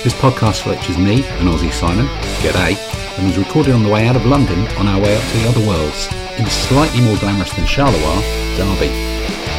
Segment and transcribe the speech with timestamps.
[0.00, 2.08] This podcast features me and Aussie Simon,
[2.40, 2.72] g'day,
[3.18, 5.48] and was recorded on the way out of London on our way up to the
[5.48, 6.08] other worlds,
[6.40, 8.24] in slightly more glamorous than Charleroi,
[8.56, 8.88] Derby.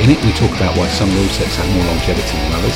[0.01, 2.73] In it we talk about why some rule sets have more longevity than others,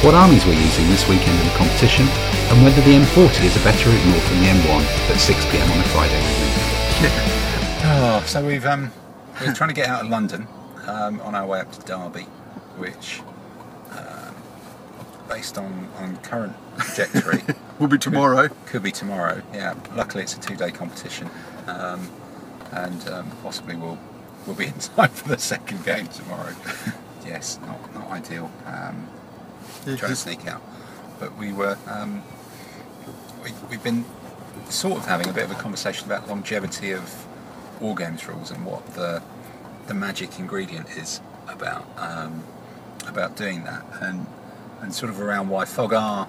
[0.00, 2.08] what armies we're using this weekend in the competition,
[2.48, 4.80] and whether the M40 is a better route north than the M1
[5.12, 6.22] at 6pm on a Friday.
[7.86, 8.90] Oh, so we've um,
[9.42, 10.48] we're trying to get out of London
[10.86, 12.22] um, on our way up to Derby,
[12.78, 13.20] which,
[15.28, 17.42] based on, on current trajectory,
[17.78, 18.48] Will be tomorrow.
[18.66, 19.42] could be tomorrow.
[19.52, 21.28] Yeah, luckily it's a two-day competition,
[21.66, 22.08] um,
[22.72, 23.98] and um, possibly we'll
[24.46, 26.54] we'll be in time for the second game tomorrow.
[27.26, 28.50] yes, not not ideal.
[28.66, 29.08] Um,
[29.86, 30.62] Yeah, trying to sneak out,
[31.18, 32.22] but we were um,
[33.42, 34.04] we, we've been
[34.68, 37.26] sort of having a bit of a conversation about longevity of
[37.80, 39.20] war games rules and what the
[39.88, 42.44] the magic ingredient is about um,
[43.08, 44.26] about doing that and
[44.84, 46.28] and sort of around why Fog R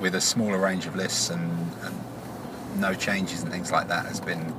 [0.00, 4.20] with a smaller range of lists and, and no changes and things like that has
[4.20, 4.54] been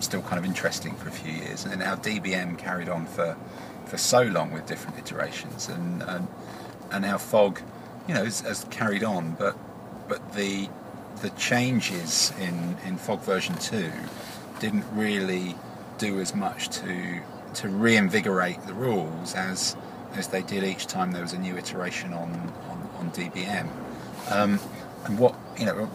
[0.00, 1.64] still kind of interesting for a few years.
[1.64, 3.36] And how DBM carried on for
[3.86, 5.68] for so long with different iterations.
[5.68, 6.28] And and,
[6.90, 7.60] and how Fog
[8.06, 9.56] you know has, has carried on but
[10.08, 10.68] but the
[11.22, 13.90] the changes in in Fog version 2
[14.60, 15.54] didn't really
[15.98, 17.20] do as much to
[17.54, 19.76] to reinvigorate the rules as
[20.18, 22.30] as they did each time there was a new iteration on
[22.68, 23.68] on, on DBM.
[24.30, 24.60] Um,
[25.04, 25.90] and what you know,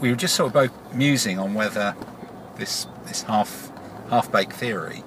[0.00, 1.96] we were just sort of both musing on whether
[2.56, 3.70] this this half
[4.10, 5.02] half baked theory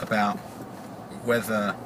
[0.00, 0.36] about
[1.24, 1.76] whether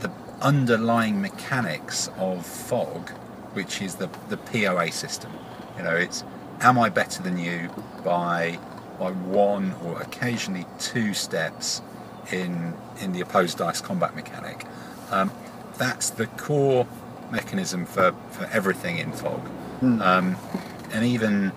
[0.00, 3.10] the underlying mechanics of fog,
[3.54, 5.32] which is the the POA system,
[5.76, 6.24] you know, it's
[6.60, 7.70] am I better than you
[8.04, 8.58] by
[8.98, 11.80] by one or occasionally two steps
[12.32, 14.64] in in the opposed dice combat mechanic.
[15.10, 15.30] Um,
[15.76, 16.86] that's the core
[17.30, 19.48] mechanism for, for everything in fog.
[20.02, 20.36] Um,
[20.92, 21.52] and even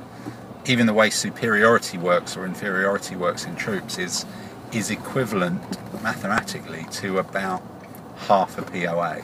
[0.68, 4.26] even the way superiority works or inferiority works in troops is
[4.72, 5.62] is equivalent
[6.04, 7.64] mathematically to about
[8.28, 9.22] half a POA.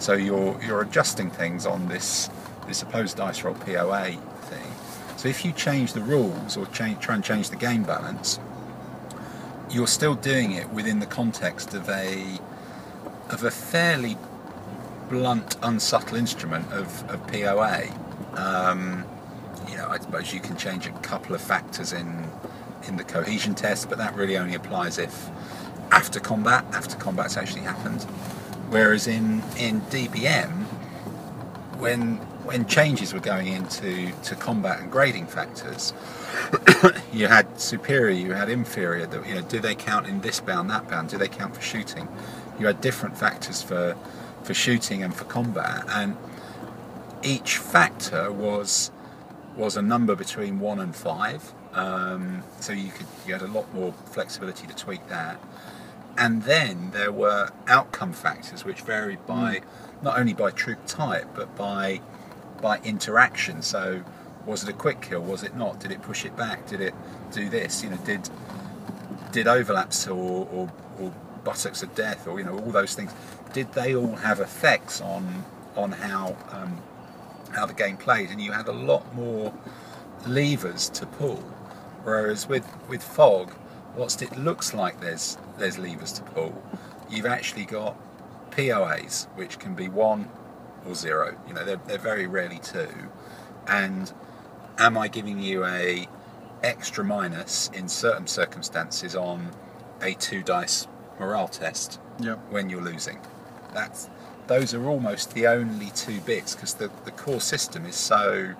[0.00, 2.28] So you're you're adjusting things on this
[2.66, 4.12] this opposed dice roll POA
[4.42, 4.66] thing.
[5.16, 8.40] So if you change the rules or change, try and change the game balance,
[9.70, 12.38] you're still doing it within the context of a
[13.30, 14.16] of a fairly
[15.08, 17.88] blunt, unsubtle instrument of, of POA.
[18.34, 19.04] Um,
[19.68, 22.28] you know, I suppose you can change a couple of factors in
[22.88, 25.28] in the cohesion test, but that really only applies if
[25.92, 28.02] after combat, after combat's actually happened.
[28.70, 30.50] Whereas in in DBM,
[31.78, 35.92] when when changes were going into to combat and grading factors,
[37.12, 39.08] you had superior, you had inferior.
[39.26, 41.10] You know, do they count in this bound, that bound?
[41.10, 42.08] Do they count for shooting?
[42.60, 43.96] You had different factors for
[44.44, 46.16] for shooting and for combat, and
[47.22, 48.90] each factor was
[49.56, 51.52] was a number between one and five.
[51.72, 55.40] Um, so you could you had a lot more flexibility to tweak that.
[56.18, 59.62] And then there were outcome factors which varied by
[60.02, 62.00] not only by troop type but by
[62.60, 63.62] by interaction.
[63.62, 64.02] So
[64.44, 65.22] was it a quick kill?
[65.22, 65.80] Was it not?
[65.80, 66.66] Did it push it back?
[66.66, 66.94] Did it
[67.32, 67.82] do this?
[67.82, 68.28] You know, did
[69.32, 73.12] did overlaps or, or, or buttocks of death or you know all those things?
[73.52, 75.44] Did they all have effects on
[75.76, 76.80] on how um,
[77.52, 78.30] how the game played?
[78.30, 79.52] And you had a lot more
[80.26, 81.42] levers to pull.
[82.04, 83.52] Whereas with with fog,
[83.96, 86.62] whilst it looks like there's there's levers to pull,
[87.10, 87.96] you've actually got
[88.50, 90.28] POAs, which can be one
[90.86, 91.36] or zero.
[91.46, 92.88] You know, they're, they're very rarely two.
[93.66, 94.12] And
[94.78, 96.08] am I giving you a
[96.62, 99.50] extra minus in certain circumstances on
[100.02, 100.86] a two dice
[101.20, 102.38] morale test Yep.
[102.50, 103.18] when you're losing?
[103.72, 104.08] That's
[104.48, 108.54] those are almost the only two bits because the, the core system is so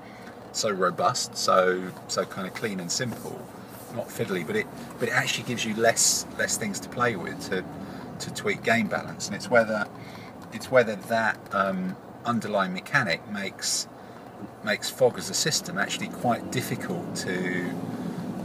[0.53, 3.41] so robust, so so kind of clean and simple,
[3.94, 4.66] not fiddly, but it
[4.99, 7.65] but it actually gives you less less things to play with to
[8.20, 9.87] to tweak game balance, and it's whether
[10.53, 13.88] it's whether that um, underlying mechanic makes
[14.64, 17.70] makes fog as a system actually quite difficult to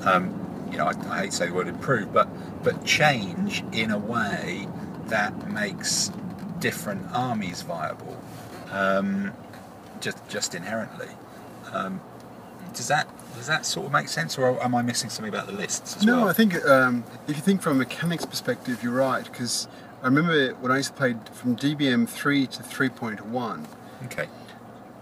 [0.05, 2.27] um, you know I, I hate to say the word improve, but
[2.63, 4.67] but change in a way
[5.07, 6.11] that makes
[6.59, 8.19] different armies viable,
[8.71, 9.31] um,
[10.01, 11.09] just just inherently.
[11.71, 12.01] Um,
[12.73, 15.53] does that does that sort of make sense, or am I missing something about the
[15.53, 15.97] lists?
[15.97, 16.29] As No, well?
[16.29, 19.23] I think um, if you think from a mechanics perspective, you're right.
[19.23, 19.67] Because
[20.01, 23.65] I remember when I used to play from DBM 3 to 3.1,
[24.05, 24.27] okay.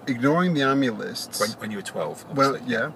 [0.07, 1.39] ignoring the army lists.
[1.39, 2.74] When, when you were twelve, well, obviously.
[2.74, 2.92] yeah.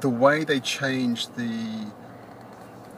[0.00, 1.86] The way they changed the.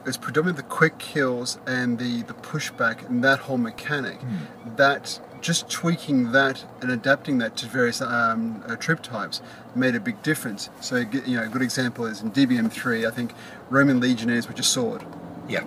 [0.05, 4.19] It's predominantly the quick kills and the, the pushback and that whole mechanic.
[4.19, 4.75] Hmm.
[4.77, 9.41] That just tweaking that and adapting that to various um, uh, troop types
[9.75, 10.69] made a big difference.
[10.79, 13.33] So, you know, a good example is in DBM3, I think
[13.69, 15.03] Roman legionnaires were just sword.
[15.47, 15.63] Yeah.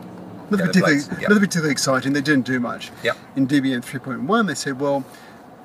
[0.50, 1.28] Not, Yeah, particularly, blades, yeah.
[1.28, 2.12] not particularly exciting.
[2.12, 2.90] They didn't do much.
[3.02, 3.16] Yep.
[3.36, 5.04] In DBM 3.1, they said, well,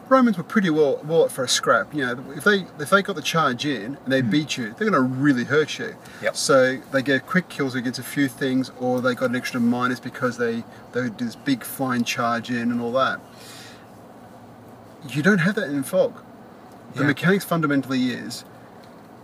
[0.10, 1.94] Romans were pretty well well up for a scrap.
[1.94, 4.30] You know, if they if they got the charge in and they hmm.
[4.30, 5.96] beat you, they're going to really hurt you.
[6.22, 6.36] Yep.
[6.36, 10.00] So they get quick kills against a few things, or they got an extra minus
[10.00, 10.64] because they
[10.94, 13.22] they do this big flying charge in and all that.
[15.08, 16.22] You don't have that in fog.
[16.96, 17.08] The Yeah.
[17.08, 18.44] mechanics fundamentally is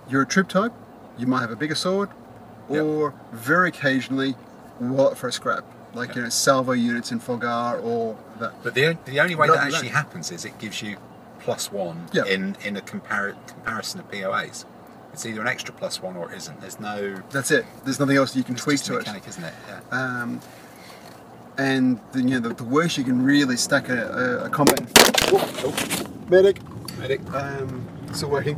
[0.08, 0.72] you're a troop type,
[1.18, 2.10] you might have a bigger sword,
[2.70, 2.84] Yep.
[2.84, 4.36] or very occasionally
[4.80, 6.16] wallet for a scrap, like Yep.
[6.18, 8.54] you know salvo units in Fogar or that.
[8.64, 9.74] But the, the only way that that.
[9.74, 10.98] actually happens is it gives you
[11.40, 12.26] plus one Yeah.
[12.26, 14.66] in, in a compar- comparison of POAs.
[15.14, 16.60] It's either an extra plus one or it isn't.
[16.60, 17.66] There's no That's it.
[17.86, 19.00] There's nothing else you can tweak to it.
[19.00, 19.54] mechanic, isn't it?
[19.70, 19.80] Yeah.
[19.92, 20.42] Um,
[21.58, 24.82] and the, you know the, the worst you can really stack a, a, a combat.
[25.32, 26.60] Oh, medic.
[27.00, 27.22] Medic.
[27.34, 28.58] Um, still working.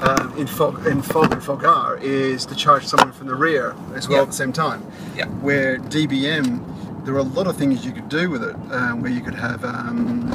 [0.00, 4.08] Um, in fog in fog and fogar is to charge someone from the rear as
[4.08, 4.22] well Yeah.
[4.22, 4.82] at the same time.
[5.16, 5.26] Yeah.
[5.26, 6.73] Where DBM,
[7.04, 8.54] there are a lot of things you could do with it.
[8.70, 10.28] Um, where you could have um,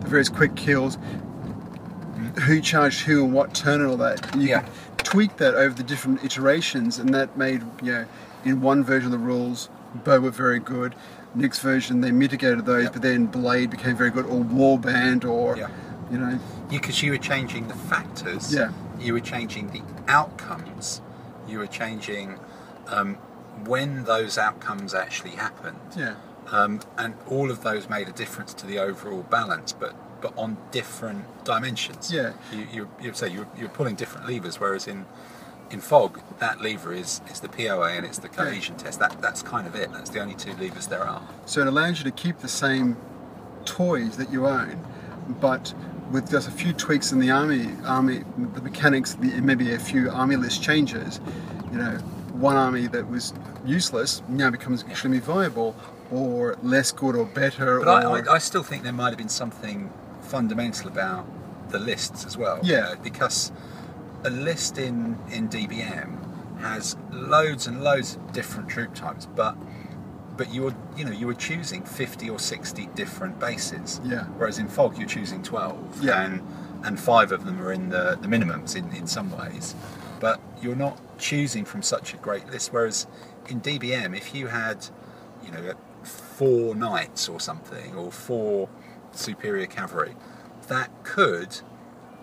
[0.00, 0.98] the various quick kills,
[2.42, 4.32] who charged who and what turn and all that.
[4.32, 4.60] And you Yeah.
[4.96, 8.04] could tweak that over the different iterations, and that made you know
[8.44, 9.68] in one version of the rules,
[10.04, 10.94] bow were very good.
[11.34, 12.90] Next version they mitigated those, Yeah.
[12.92, 15.68] but then blade became very good, or warband, or Yeah.
[16.10, 16.38] you know
[16.68, 18.54] Because you were changing the factors.
[18.54, 18.68] Yeah.
[19.00, 21.00] You were changing the outcomes.
[21.48, 22.38] You were changing
[22.88, 23.16] um,
[23.66, 25.78] when those outcomes actually happened.
[25.96, 26.14] yeah.
[26.50, 30.56] Um, and all of those made a difference to the overall balance, but but on
[30.70, 32.12] different dimensions.
[32.12, 32.32] Yeah.
[32.52, 35.06] You you you say you're, you're pulling different levers, whereas in
[35.70, 38.98] in fog that lever is is the POA and it's the cohesion test.
[38.98, 39.92] That that's kind of it.
[39.92, 41.22] That's the only two levers there are.
[41.46, 42.96] So it allows you to keep the same
[43.64, 44.84] toys that you own,
[45.40, 45.72] but
[46.10, 48.24] with just a few tweaks in the army, army
[48.54, 51.20] the mechanics, the, maybe a few army list changes.
[51.70, 51.98] You know,
[52.32, 53.32] one army that was
[53.64, 55.74] useless now becomes extremely viable,
[56.10, 57.80] or less good or better.
[57.80, 59.92] But or, I, I, still think there might have been something
[60.22, 61.26] fundamental about
[61.70, 62.60] the lists as well.
[62.62, 62.94] you Yeah.
[63.02, 63.52] because
[64.24, 69.56] a list in, in DBM has loads and loads of different troop types, but
[70.36, 74.00] but you're you know you were choosing 50 or 60 different bases.
[74.04, 74.24] Yeah.
[74.36, 76.02] Whereas in Fog you're choosing 12.
[76.02, 76.22] Yeah.
[76.22, 76.42] And
[76.82, 79.74] and five of them are in the, the minimums in, in some ways.
[80.20, 82.72] But you're not choosing from such a great list.
[82.72, 83.06] Whereas
[83.48, 84.86] in DBM, if you had,
[85.44, 85.72] you know,
[86.02, 88.68] four knights or something, or four
[89.12, 90.14] superior cavalry,
[90.68, 91.60] that could,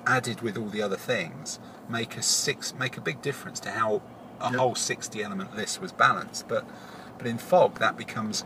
[0.05, 1.59] added with all the other things,
[1.89, 4.01] make a six make a big difference to how
[4.39, 4.55] a Yep.
[4.59, 6.47] whole 60 element list was balanced.
[6.47, 6.65] But
[7.17, 8.41] but in Fog that becomes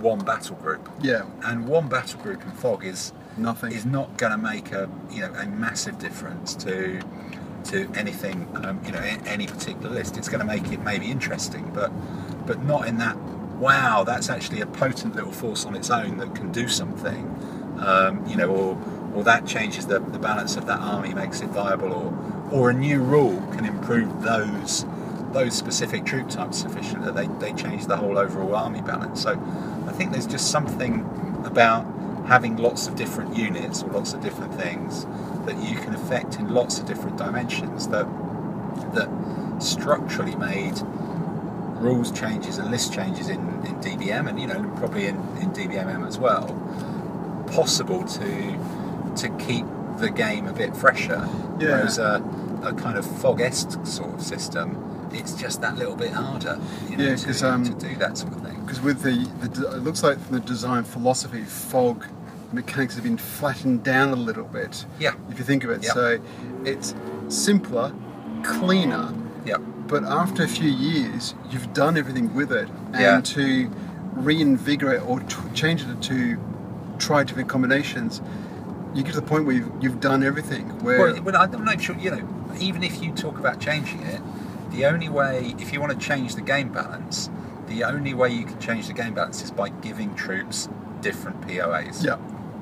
[0.00, 0.88] one battle group.
[1.00, 3.72] yeah, And one battle group in Fog is nothing.
[3.72, 7.00] is not going to make a you know a massive difference to
[7.64, 10.16] to anything um, you know any particular list.
[10.16, 11.90] It's going to make it maybe interesting, but
[12.46, 13.16] but not in that.
[13.58, 17.24] Wow, that's actually a potent little force on its own that can do something.
[17.80, 18.78] Um, you know, or
[19.14, 22.74] or that changes the, the balance of that army, makes it viable, or or a
[22.74, 24.84] new rule can improve those
[25.32, 29.22] those specific troop types sufficient that they, they change the whole overall army balance.
[29.22, 29.32] So
[29.86, 31.00] I think there's just something
[31.44, 31.86] about
[32.26, 35.04] having lots of different units or lots of different things
[35.48, 38.06] that you can affect in lots of different dimensions that
[38.94, 39.08] that
[39.62, 40.74] structurally made
[41.82, 46.06] rules changes and list changes in, in DBM and you know probably in, in DBMM
[46.06, 46.46] as well
[47.52, 49.64] possible to to keep
[49.98, 51.26] the game a bit fresher.
[51.58, 51.70] Yeah.
[51.70, 52.22] Whereas a,
[52.62, 57.04] a kind of fog-esque sort of system, it's just that little bit harder you know,
[57.04, 58.60] Yeah, to, 'cause, um, to do that sort of thing.
[58.64, 62.04] because with the, the it looks like from the design philosophy, fog
[62.52, 64.84] mechanics have been flattened down a little bit.
[64.98, 65.12] Yeah.
[65.30, 65.92] If you think of it, Yeah.
[65.92, 66.18] so
[66.64, 66.94] it's
[67.28, 67.92] simpler,
[68.42, 69.12] cleaner,
[69.44, 69.56] Yeah.
[69.86, 73.20] but after a few years, you've done everything with it, and Yeah.
[73.20, 73.70] to
[74.16, 76.38] reinvigorate or t- change it to
[76.98, 78.20] try different combinations,
[78.94, 80.64] you get to the point where you've, you've done everything.
[80.82, 81.96] Where Well, well, I'm not sure.
[81.96, 82.22] You know,
[82.58, 84.20] even if you talk about changing it,
[84.72, 87.30] the only way, if you want to change the game balance,
[87.68, 90.68] the only way you can change the game balance is by giving troops
[91.02, 92.02] different POAs.
[92.04, 92.16] yeah,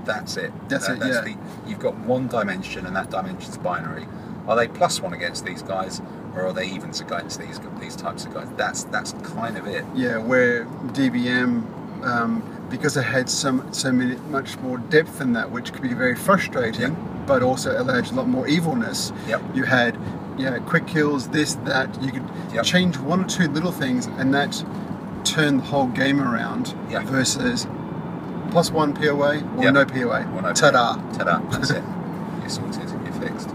[0.06, 0.52] That's it.
[0.68, 1.34] That's it, That's yeah.
[1.34, 1.36] the,
[1.68, 4.06] you've got one dimension, and that dimension's binary.
[4.46, 6.00] Are they plus one against these guys,
[6.34, 8.48] or are they evens against these these types of guys?
[8.56, 9.84] That's that's kind of it.
[9.94, 12.04] yeah, where DBM.
[12.04, 15.94] Um, because it had so, so many, much more depth in that, which could be
[15.94, 16.96] very frustrating,
[17.26, 19.12] but also allowed a lot more evilness.
[19.28, 19.42] Yep.
[19.54, 19.96] You had,
[20.38, 22.02] know, quick kills, this, that.
[22.02, 22.64] You could Yep.
[22.64, 24.62] change one or two little things, and that
[25.24, 26.74] turned the whole game around.
[26.90, 27.04] Yeah.
[27.04, 27.66] Versus
[28.50, 29.74] plus one POA or Yep.
[29.74, 30.20] no POA.
[30.34, 30.96] Or no Ta-da.
[31.12, 31.38] Ta-da.
[31.50, 31.82] That's it.
[32.40, 32.88] You're sorted.
[32.90, 33.48] You're fixed.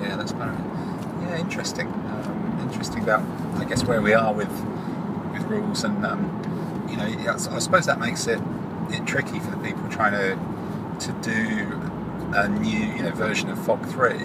[0.00, 1.88] Yeah, that's kind of yeah interesting.
[1.88, 3.22] Um, interesting about
[3.60, 4.48] I guess where we are with
[5.32, 8.40] with rules and um, you know I suppose that makes it
[8.90, 10.38] it tricky for the people trying to
[11.06, 11.80] to do
[12.34, 14.22] a new you know version of Fog Three.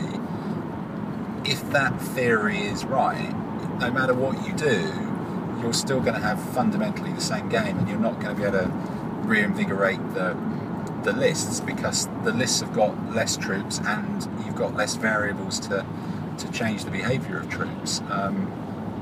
[1.45, 3.33] If that theory is right,
[3.79, 4.91] no matter what you do,
[5.61, 8.47] you're still going to have fundamentally the same game, and you're not going to be
[8.47, 8.71] able to
[9.25, 10.35] reinvigorate the
[11.03, 15.85] the lists because the lists have got less troops and you've got less variables to
[16.37, 18.01] to change the behaviour of troops.
[18.09, 18.47] Um,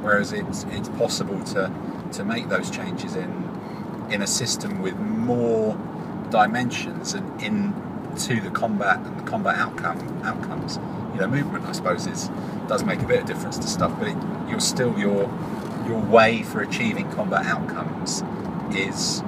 [0.02, 1.72] whereas it's it's possible to
[2.14, 3.50] to make those changes in
[4.10, 5.78] in a system with more
[6.30, 10.78] dimensions and into the combat and the combat outcome outcomes.
[11.14, 12.30] You know, movement I suppose is
[12.68, 14.18] does make a bit of difference to stuff, but it,
[14.50, 15.24] you're still your
[15.88, 18.24] your way for achieving combat outcomes
[18.76, 19.22] is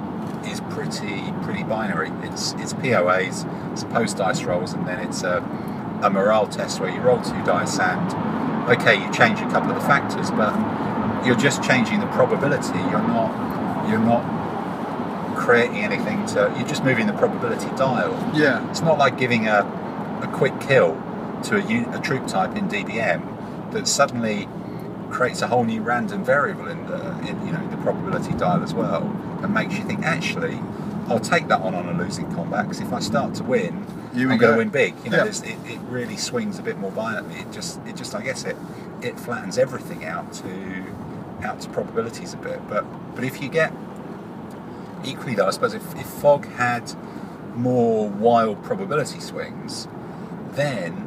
[0.46, 2.10] is pretty pretty binary.
[2.28, 5.38] It's it's POAs, it's post dice rolls, and then it's a,
[6.02, 9.76] a morale test where you roll two dice and okay, you change a couple of
[9.76, 10.54] the factors, but
[11.26, 12.78] you're just changing the probability.
[12.90, 14.24] You're not you're not
[15.36, 16.52] creating anything to.
[16.56, 18.12] You're just moving the probability dial.
[18.34, 18.68] Yeah.
[18.70, 19.60] It's not like giving a,
[20.22, 21.00] a quick kill
[21.44, 24.48] to a troop type in DBM that suddenly
[25.10, 28.74] creates a whole new random variable in the in, you know the probability dial as
[28.74, 29.02] well
[29.44, 30.58] and makes you think actually
[31.08, 34.22] I'll take that on on a losing combat because if I start to win we
[34.22, 34.94] I'm going to win big.
[35.04, 35.30] You know Yeah.
[35.30, 38.56] it, it really swings a bit more violently it just it just I guess it
[39.02, 40.84] it flattens everything out to
[41.42, 42.60] out to probabilities a bit.
[42.68, 42.84] But
[43.14, 43.72] but if you get
[45.04, 46.92] equally though I suppose if, if fog had
[47.54, 49.86] more wild probability swings
[50.52, 51.06] then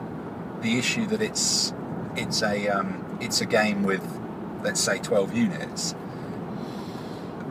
[0.61, 1.73] the issue that it's
[2.15, 4.03] it's a um, it's a game with
[4.63, 5.93] let's say 12 units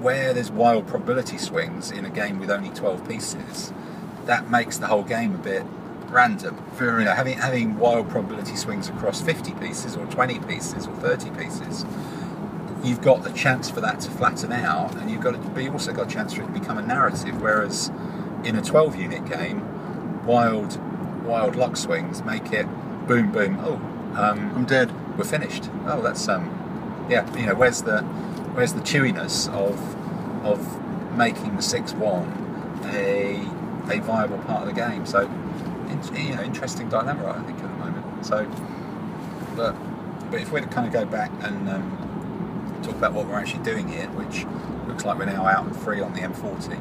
[0.01, 3.73] where there's wild probability swings in a game with only 12 pieces
[4.25, 5.65] that makes the whole game a bit
[6.09, 7.01] random Very.
[7.01, 11.31] you know having having wild probability swings across 50 pieces or 20 pieces or 30
[11.31, 11.85] pieces
[12.85, 15.73] you've got the chance for that to flatten out and you've got to, but you've
[15.73, 17.91] also got a chance for it to become a narrative whereas
[18.45, 20.79] in a 12 unit game wild
[21.25, 22.67] wild luck swings make it
[23.09, 23.81] boom boom oh
[24.17, 24.91] um, I'm dead.
[25.19, 25.69] we're finished.
[25.87, 27.31] Oh, that's um, yeah.
[27.37, 27.99] You know, where's the
[28.57, 29.79] where's the chewiness of
[30.45, 32.27] of making the six one
[32.87, 33.37] a
[33.91, 35.07] a viable part of the game?
[35.07, 35.23] So,
[36.15, 38.27] you know, interesting dilemma I think at the moment.
[38.27, 38.47] So,
[39.55, 39.77] but
[40.31, 43.63] but if we're to kind of go back and um, talk about what we're actually
[43.63, 44.47] doing here, which
[44.89, 46.77] looks like we're now out and free on the M40,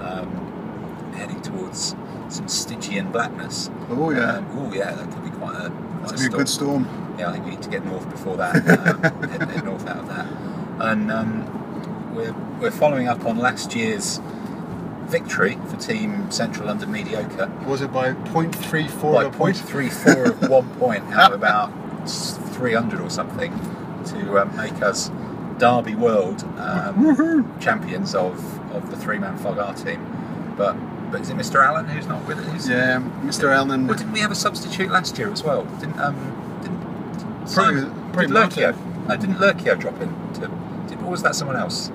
[0.00, 1.94] um, heading towards
[2.28, 3.70] some Stygian blackness.
[3.88, 4.36] Oh yeah.
[4.36, 7.16] Um, oh yeah, that could be quite a, quite It's gonna be a good storm.
[7.18, 8.56] yeah, I think we need to get north before that.
[8.56, 10.26] Um, head, head north out of that,
[10.80, 14.20] and um, we're we're following up on last year's
[15.06, 19.56] victory for Team Central London Mediocre Was it by 0.34 by of a point?
[19.56, 21.72] 0.34 of one point out of about
[22.08, 23.52] 300 or something
[24.06, 25.10] to um, make us
[25.58, 28.38] Derby World um, champions of,
[28.72, 30.54] of the three-man Fog R team.
[30.56, 30.74] But
[31.10, 31.64] but is it Mr.
[31.64, 32.68] Allen who's not with us?
[32.68, 33.52] Yeah, Mr.
[33.52, 33.88] Allen.
[33.88, 35.64] Well, didn't we have a substitute last year as well?
[35.80, 36.16] Didn't um
[36.62, 39.06] didn't Probably- Simon, probably did Lurkio?
[39.08, 40.08] No, didn't Lurkio drop in?
[40.34, 40.50] To,
[41.10, 41.90] or was that someone else?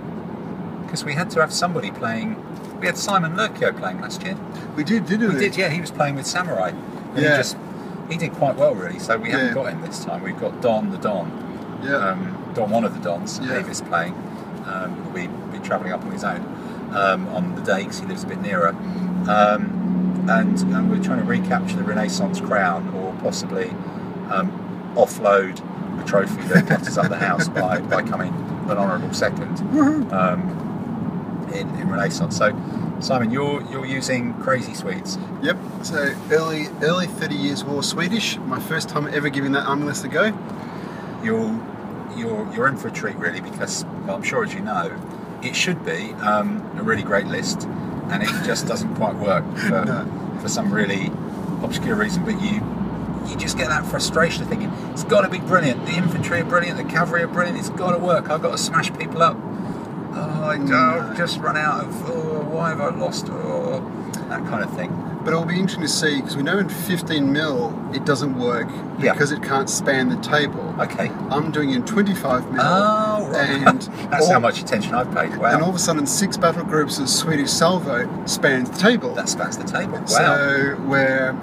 [0.83, 2.35] Because we had to have somebody playing.
[2.81, 4.35] We had Simon Lurkio playing last year.
[4.75, 5.39] We did, didn't We we?
[5.39, 5.69] did, yeah.
[5.69, 6.69] He was playing with Samurai.
[6.69, 7.37] And He Yeah.
[7.37, 7.55] just
[8.09, 8.99] he did quite well really.
[8.99, 9.53] So we haven't Yeah.
[9.53, 10.21] got him this time.
[10.21, 11.79] We've got Don the Don.
[11.81, 11.95] Yeah.
[11.95, 13.53] Um, Don, one of the Dons, Yeah.
[13.53, 14.13] Davis playing.
[14.67, 16.41] Um, will be, be travelling up on his own
[16.93, 18.69] um, on the day because he lives a bit nearer.
[19.29, 23.69] Um, and, and we're trying to recapture the Renaissance crown or possibly
[24.31, 24.51] um,
[24.95, 25.61] offload
[26.01, 28.33] a trophy that us up the house by, by coming
[28.69, 30.11] an honourable second Woohoo!
[30.13, 32.37] um, in, in Renaissance.
[32.37, 32.51] So,
[32.99, 35.17] Simon, you're you're using Crazy Swedes.
[35.41, 35.57] Yep.
[35.83, 38.37] So early, early 30 years war Swedish.
[38.37, 40.33] My first time ever giving that army list a go.
[41.23, 41.59] you're
[42.17, 44.95] you're you're in for a treat really because well, I'm sure as you know
[45.43, 47.63] it should be um, a really great list
[48.09, 50.37] and it just doesn't quite work for, No.
[50.41, 51.11] for some really
[51.61, 52.61] obscure reason but you
[53.27, 56.45] you just get that frustration of thinking it's got to be brilliant the infantry are
[56.45, 59.37] brilliant the cavalry are brilliant it's got to work I've got to smash people up
[59.37, 61.01] oh I No.
[61.01, 63.79] don't just run out of oh why have I lost oh
[64.29, 64.89] that kind of thing
[65.23, 68.67] But it'll be interesting to see because we know in 15 mil it doesn't work
[68.99, 69.13] Yeah.
[69.13, 70.63] because it can't span the table.
[70.79, 72.61] okay I'm doing in 25 mil.
[72.63, 75.79] oh right And that's all, how much attention I've paid wow And all of a
[75.79, 79.13] sudden, six battle groups of Swedish salvo spans the table.
[79.15, 81.33] that spans the table wow So where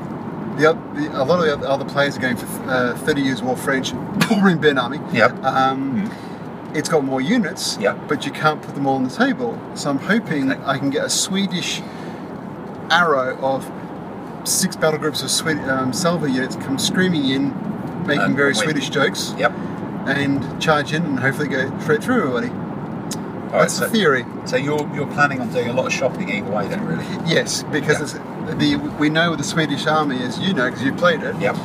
[0.63, 3.57] the, the a lot of the other players are going for uh, 30 years war
[3.57, 3.93] French
[4.31, 5.01] or in Ben Army.
[5.13, 5.43] Yep.
[5.45, 6.11] Um,
[6.75, 8.09] It's got more units, Yep.
[8.09, 9.59] but you can't put them all on the table.
[9.75, 10.63] So I'm hoping Okay.
[10.65, 11.83] I can get a Swedish
[12.91, 13.71] arrow of
[14.45, 17.49] six battle groups of Swed- um, salvo units come screaming in,
[18.07, 18.55] making And very win.
[18.63, 19.53] Swedish jokes, Yep.
[20.07, 22.49] and charge in and hopefully go straight through everybody.
[22.49, 24.25] All right, That's so, the theory.
[24.47, 27.05] so you're you're planning on doing a lot of shopping either way, then, really?
[27.27, 28.21] Yes, because Yeah.
[28.47, 31.57] The we know the Swedish army, as you know, because you played it, Yep.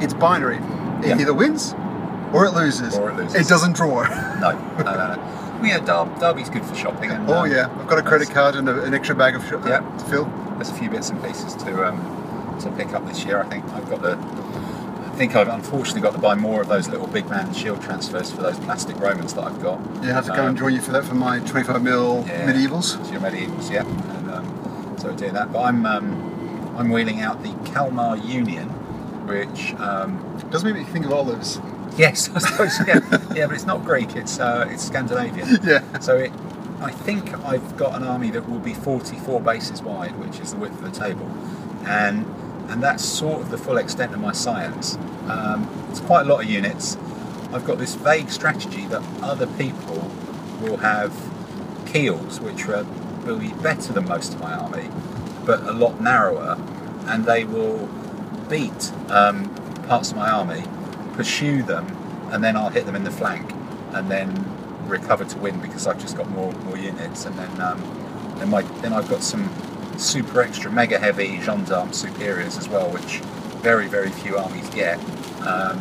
[0.00, 0.56] it's binary.
[1.02, 1.18] It Yeah.
[1.18, 1.74] either wins
[2.32, 2.96] or it loses.
[2.96, 3.34] Or it loses.
[3.40, 4.02] It doesn't draw.
[4.40, 5.18] No, no, no, no.
[5.60, 7.10] Well, yeah, Dar- Derby's good for shopping.
[7.10, 9.44] And, oh um, yeah, I've got a credit card and a, an extra bag of
[9.46, 9.80] shit Yeah.
[9.80, 10.24] to fill.
[10.56, 13.40] There's a few bits and pieces to um, to pick up this year.
[13.40, 14.16] I think I've got the.
[14.16, 18.30] I think I've unfortunately got to buy more of those little big man shield transfers
[18.32, 19.78] for those plastic Romans that I've got.
[20.02, 22.46] I have to go Um, and join you for that for my 25 mil Yeah.
[22.50, 22.96] medievals.
[23.12, 23.82] Your medievals, yeah.
[25.00, 25.52] So we're doing that.
[25.52, 28.68] But I'm um, I'm wheeling out the Kalmar Union,
[29.26, 31.60] which um, Does make me think of olives.
[31.96, 33.00] yes, I suppose yeah,
[33.34, 34.14] yeah, but it's not Greek.
[34.16, 35.48] It's uh, it's Scandinavian.
[35.64, 35.98] Yeah.
[36.00, 36.32] So it,
[36.80, 40.58] I think I've got an army that will be 44 bases wide, which is the
[40.58, 41.26] width of the table,
[41.86, 42.24] and
[42.68, 44.96] and that's sort of the full extent of my science.
[45.28, 46.96] Um, it's quite a lot of units.
[47.52, 50.10] I've got this vague strategy that other people
[50.62, 51.12] will have
[51.86, 52.84] keils, which are
[53.24, 54.88] will be better than most of my army,
[55.44, 56.56] but a lot narrower,
[57.06, 57.88] and they will
[58.48, 59.48] beat um,
[59.88, 60.62] parts of my army,
[61.14, 61.86] pursue them,
[62.30, 63.52] and then I'll hit them in the flank,
[63.92, 64.46] and then
[64.86, 67.80] recover to win because I've just got more more units, and then um,
[68.38, 69.48] then my then I've got some
[69.98, 73.18] super extra mega heavy gendarme superiors as well, which
[73.62, 74.98] very very few armies get.
[75.42, 75.80] Um,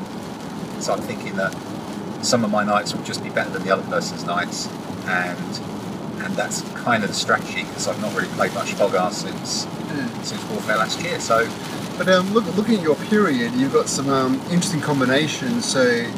[0.79, 1.55] so I'm thinking that
[2.21, 4.67] some of my knights will just be better than the other person's knights,
[5.05, 5.78] and
[6.23, 9.67] and that's kind of the strategy because I've not really played much Fogar since
[10.23, 11.19] since Warfare last year.
[11.19, 11.47] So
[11.97, 15.65] But um, look, looking at your period, you've got some um, interesting combinations.
[15.65, 16.09] So, okay,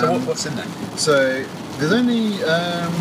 [0.00, 0.66] so what, um, what's in there?
[0.96, 1.44] so
[1.78, 2.92] there's only um,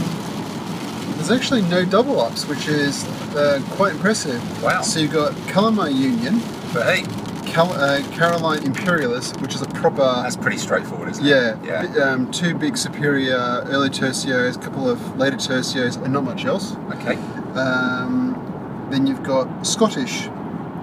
[1.15, 3.03] there's actually no double ups, which is
[3.35, 4.41] uh, quite impressive.
[4.63, 4.81] Wow.
[4.81, 6.39] So you've got Kalmar Union,
[6.73, 7.03] But hey,
[7.47, 11.93] Cal- uh, Caroline Imperialist, which is a proper that's pretty straightforward, isn't Yeah, it?
[11.95, 12.03] Yeah.
[12.03, 13.35] Um, two big superior
[13.67, 16.75] early tercios, a couple of later tercios, and not much else.
[16.95, 17.15] Okay.
[17.59, 20.29] Um, then you've got Scottish.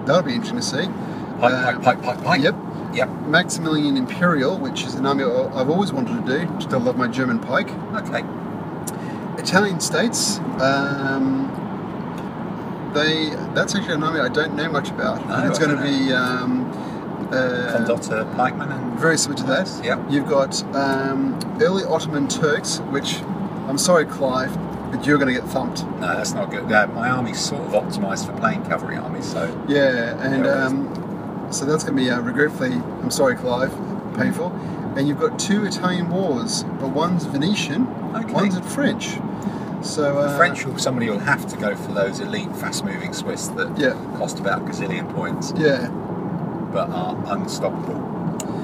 [0.05, 0.87] That'll be interesting to see.
[1.39, 2.41] Pike, Uh, pike, pike, pike, pike.
[2.41, 2.55] Yep.
[2.93, 3.09] Yep.
[3.27, 6.47] Maximilian Imperial, which is an army I- I've always wanted to do.
[6.59, 7.69] Still love my German pike.
[7.95, 8.23] Okay.
[9.37, 10.39] Italian states.
[10.61, 11.51] Um,
[12.93, 13.31] they.
[13.53, 15.27] That's actually an army I don't know much about.
[15.27, 16.13] No, it's going to be.
[16.13, 16.64] Um,
[17.31, 19.81] uh, Condotta, pikeman, and very similar to that.
[19.83, 19.99] Yep.
[20.09, 23.19] You've got um, early Ottoman Turks, which
[23.67, 24.53] I'm sorry, Clive,
[24.91, 25.83] but you're going to get thumped.
[25.99, 26.71] no, that's not good.
[26.71, 31.47] Uh, my army's sort of optimised for playing cavalry armies, so Yeah, and Yeah, um,
[31.51, 33.71] so that's going to be uh, regretfully, I'm sorry, Clive,
[34.17, 34.51] painful.
[34.95, 38.31] And you've got two Italian wars, but one's Venetian, Okay.
[38.33, 39.17] one's French.
[39.81, 43.47] So uh, the French will somebody will have to go for those elite, fast-moving Swiss
[43.49, 43.93] that Yeah.
[44.17, 45.89] cost about a gazillion points, Yeah,
[46.75, 47.95] but are unstoppable.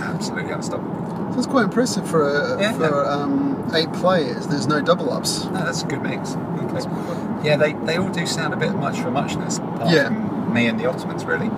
[0.03, 1.31] Absolutely unstoppable.
[1.31, 3.05] so it's quite impressive for uh, Yeah, for no.
[3.05, 4.47] um, eight players.
[4.47, 5.45] There's no double ups.
[5.45, 6.35] No, that's a good mix.
[6.35, 7.47] Okay.
[7.47, 10.07] Yeah, they, they all do sound a bit much for muchness, apart Yeah.
[10.07, 11.49] from me and the Ottomans, really.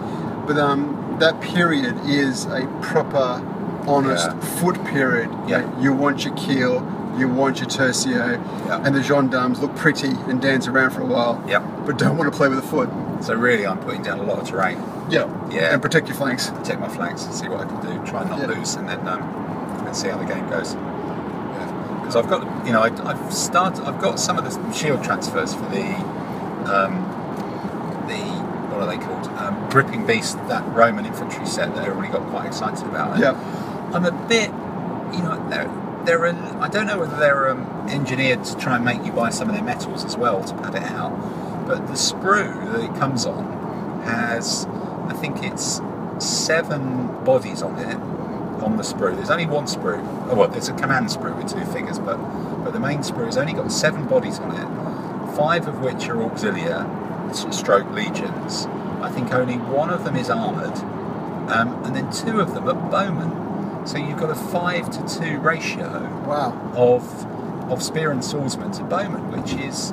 [0.46, 3.42] But um, that period is a proper,
[3.88, 4.39] honest Yeah.
[4.60, 5.30] foot period.
[5.48, 5.68] Yeah.
[5.82, 6.86] You want your keil,
[7.20, 8.82] you want your tercio, Yeah.
[8.86, 11.63] and the gendarmes look pretty and dance around for a while, Yep.
[11.88, 12.89] but don't want to play with the foot.
[13.24, 14.78] So really, I'm putting down a lot of terrain.
[15.10, 15.28] Yeah.
[15.50, 15.74] Yeah.
[15.74, 16.50] And protect your flanks.
[16.50, 18.06] Protect my flanks and see what I can do.
[18.06, 18.48] Try and not Yeah.
[18.48, 19.22] lose, and then um,
[19.88, 20.74] and see how the game goes.
[22.02, 23.86] Because I've got, you know, I, I've started.
[23.86, 25.86] I've got some of the shield transfers for the,
[26.68, 26.96] um,
[28.08, 28.20] the
[28.74, 29.28] what are they called?
[29.38, 33.14] Um, Gripping Beast, that Roman infantry set that everybody got quite excited about.
[33.14, 33.90] And Yeah.
[33.94, 34.50] I'm a bit,
[35.16, 35.72] you know, they're,
[36.06, 39.30] they're an, I don't know whether they're um, engineered to try and make you buy
[39.30, 41.14] some of their metals as well to pad it out.
[41.65, 44.65] But the sprue that it comes on has,
[45.08, 45.82] I think it's
[46.19, 47.95] seven bodies on it,
[48.63, 49.15] on the sprue.
[49.15, 50.02] There's only one sprue.
[50.30, 52.17] Oh, well, there's a command sprue with two figures, but
[52.63, 56.15] but the main sprue has only got seven bodies on it, five of which are
[56.15, 58.67] auxilia, stroke legions.
[59.02, 60.78] I think only one of them is armoured,
[61.52, 63.86] um, and then two of them are bowmen.
[63.86, 66.54] So you've got a five to two ratio Wow.
[66.76, 67.26] of
[67.71, 69.91] of spear and swordsman to bowman, which is,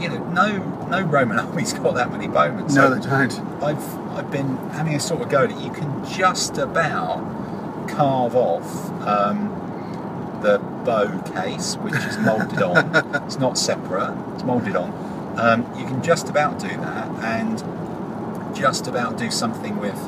[0.00, 2.66] you know, no no Roman army's got that many bowmen.
[2.74, 3.40] No, they don't.
[3.62, 7.18] I've I've been having a sort of go that you can just about
[7.88, 9.48] carve off um,
[10.42, 12.94] the bow case, which is moulded on.
[13.24, 14.92] it's not separate; it's moulded on.
[15.38, 20.00] Um, you can just about do that, and just about do something with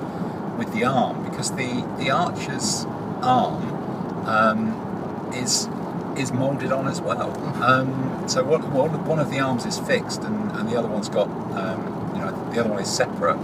[0.56, 2.84] with the arm because the the archer's
[3.22, 5.68] arm um, is
[6.16, 7.30] is moulded on as well.
[7.62, 11.08] Um, so one, one one of the arms is fixed, and, and the other one's
[11.08, 13.38] got um, you know the other one is separate.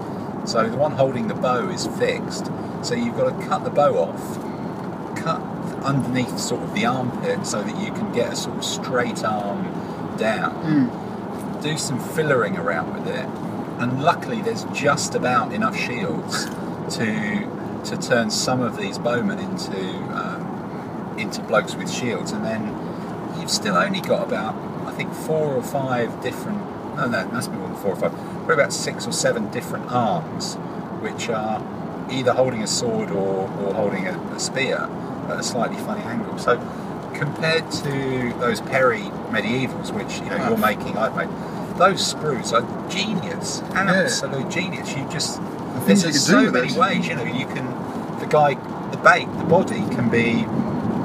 [0.46, 2.50] So the one holding the bow is fixed.
[2.82, 5.40] So you've got to cut the bow off, cut
[5.82, 9.64] underneath sort of the armpit so that you can get a sort of straight arm
[10.18, 10.90] down.
[10.90, 11.62] Mm.
[11.62, 13.26] Do some fillering around with it,
[13.80, 16.44] and luckily there's just about enough shields
[16.96, 19.78] to to turn some of these bowmen into
[20.14, 22.62] um, into blokes with shields, and then
[23.38, 24.54] you've still only got about
[24.86, 26.58] I think four or five different.
[26.96, 28.12] No, no, it must be more than four or five.
[28.12, 30.54] Probably about six or seven different arms,
[31.00, 31.60] which are
[32.10, 34.88] either holding a sword or, or holding a, a spear
[35.28, 36.38] at a slightly funny angle.
[36.38, 36.56] So
[37.14, 40.48] compared to those Perry medievals, which you know Ah.
[40.50, 41.28] you're making, I've made,
[41.78, 44.94] those sprues are genius, absolute genius.
[44.96, 47.08] You just The there's things you just can do so many ways.
[47.08, 47.66] You know, you can
[48.20, 48.54] the guy,
[48.90, 50.44] the bait, the body can be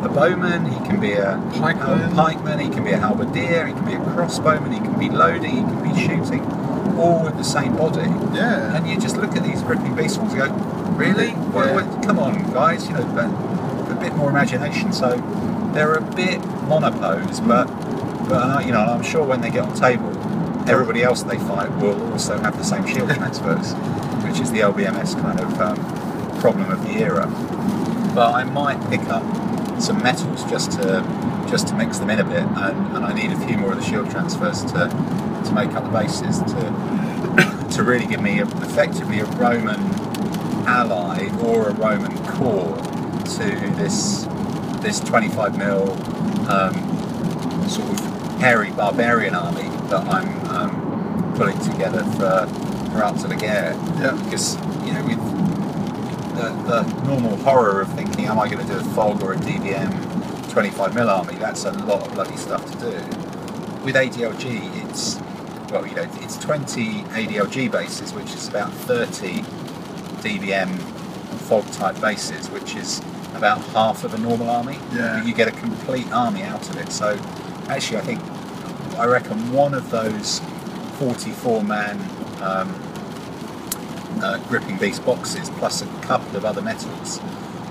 [0.04, 2.12] a bowman, he can be a Pikeman.
[2.12, 5.10] a pikeman, he can be a halberdier, he can be a crossbowman, he can be
[5.10, 6.46] loading, he can be shooting,
[6.98, 8.02] all with the same body.
[8.36, 8.76] Yeah.
[8.76, 10.54] And you just look at these gripping beast ones and go,
[10.96, 11.30] really?
[11.30, 11.74] Yeah.
[11.74, 13.26] what, come on, guys, you know, but
[13.92, 14.94] a bit more imagination.
[14.94, 15.18] So
[15.74, 17.66] they're a bit monopose, but,
[18.28, 20.10] but uh, you know, I'm sure when they get on table,
[20.70, 23.74] everybody else they fight will also have the same shield transfers,
[24.24, 27.28] which is the LBMS kind of um, problem of the era.
[28.16, 29.24] But I might pick up
[29.82, 31.04] some metals just to
[31.50, 33.80] just to mix them in a bit, and, and I need a few more of
[33.80, 34.90] the shield transfers to
[35.46, 39.80] to make up the bases to to really give me a, effectively a Roman
[40.68, 44.28] ally or a Roman core to this
[44.82, 45.92] this 25 mil
[46.50, 46.74] um,
[47.68, 48.00] sort of
[48.40, 52.48] hairy barbarian army that I'm um, pulling together for
[52.92, 53.74] for Art de la Guerre.
[54.00, 54.20] Yeah.
[54.24, 55.39] Because you know with
[56.40, 59.38] the, the normal horror of thinking, am I going to do a FOG or a
[59.38, 61.36] DBM 25 mil army?
[61.36, 62.96] That's a lot of bloody stuff to do.
[63.84, 65.20] With ADLG, it's
[65.72, 69.42] well, you know, it's 20 ADLG bases, which is about 30
[70.22, 70.78] DBM
[71.48, 73.00] FOG type bases, which is
[73.36, 74.78] about half of a normal army.
[74.94, 75.18] Yeah.
[75.20, 76.92] But you get a complete army out of it.
[76.92, 77.20] So
[77.68, 78.22] actually, I think
[78.98, 80.40] I reckon one of those
[80.98, 82.00] 44 man
[82.42, 82.74] um,
[84.24, 87.20] uh, gripping beast boxes plus a couple of other metals,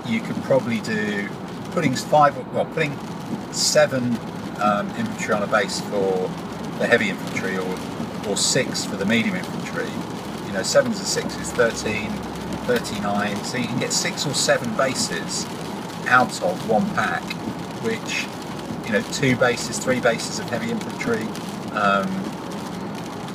[0.05, 1.29] you can probably do
[1.71, 2.97] putting five, well, putting
[3.51, 4.17] seven
[4.61, 6.29] um, infantry on a base for
[6.79, 7.79] the heavy infantry, or
[8.27, 9.89] or six for the medium infantry.
[10.47, 12.09] You know, sevens and sixes, 13,
[12.65, 13.43] 39.
[13.43, 15.45] So you can get six or seven bases
[16.07, 17.23] out of one pack,
[17.83, 18.25] which
[18.85, 21.21] you know, two bases, three bases of heavy infantry,
[21.73, 22.07] um,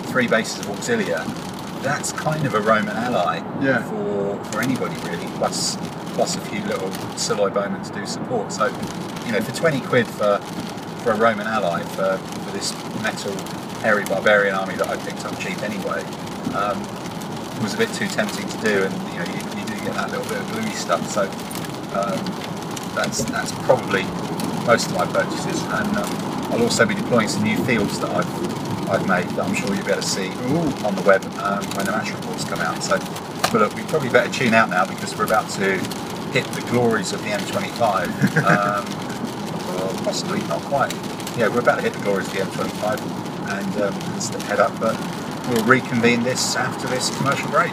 [0.06, 1.53] three bases of auxilia.
[1.84, 3.82] That's kind of a Roman ally Yeah.
[3.84, 5.26] for for anybody really.
[5.38, 5.76] Plus
[6.14, 8.50] plus a few little Siloi bowmen to do support.
[8.52, 8.66] So
[9.26, 10.38] you know, for twenty quid for
[11.04, 13.32] for a Roman ally for, for this metal
[13.82, 16.02] hairy barbarian army that I picked up cheap anyway.
[16.54, 16.80] Um,
[17.62, 20.10] was a bit too tempting to do, and you know you, you do get that
[20.10, 21.04] little bit of gluey stuff.
[21.08, 21.22] So
[21.98, 22.20] um,
[22.94, 24.04] that's that's probably
[24.66, 26.10] most of my purchases, and um,
[26.52, 29.84] I'll also be deploying some new fields that I've I've made that I'm sure you'll
[29.84, 30.86] be able to see Ooh.
[30.86, 32.82] on the web um, when the match reports come out.
[32.82, 32.98] So,
[33.50, 35.78] but look, we probably better tune out now because we're about to
[36.32, 38.08] hit the glories of the M25.
[38.44, 38.84] um,
[39.74, 40.92] or possibly not quite.
[41.36, 43.00] Yeah, we're about to hit the glories of the M25
[43.50, 44.78] and um, head up.
[44.78, 44.98] But
[45.48, 47.72] we'll reconvene this after this commercial break.